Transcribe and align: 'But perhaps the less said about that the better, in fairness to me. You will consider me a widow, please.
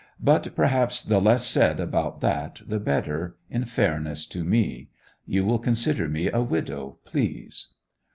'But 0.19 0.55
perhaps 0.55 1.03
the 1.03 1.21
less 1.21 1.45
said 1.45 1.79
about 1.79 2.21
that 2.21 2.63
the 2.67 2.79
better, 2.79 3.37
in 3.51 3.65
fairness 3.65 4.25
to 4.25 4.43
me. 4.43 4.89
You 5.27 5.45
will 5.45 5.59
consider 5.59 6.07
me 6.09 6.27
a 6.27 6.41
widow, 6.41 6.97
please. 7.05 7.75